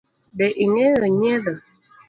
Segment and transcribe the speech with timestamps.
[0.37, 1.51] Be ing’eyo nyiedho?